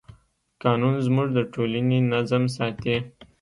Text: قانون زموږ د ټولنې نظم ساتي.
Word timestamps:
قانون 0.63 0.95
زموږ 1.07 1.27
د 1.33 1.39
ټولنې 1.53 1.99
نظم 2.13 2.43
ساتي. 2.55 2.97